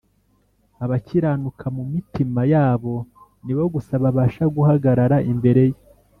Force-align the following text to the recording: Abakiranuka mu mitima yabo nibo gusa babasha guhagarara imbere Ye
Abakiranuka 0.83 1.65
mu 1.75 1.83
mitima 1.93 2.41
yabo 2.53 2.95
nibo 3.45 3.63
gusa 3.73 3.93
babasha 4.03 4.43
guhagarara 4.55 5.17
imbere 5.33 5.63
Ye 5.69 5.77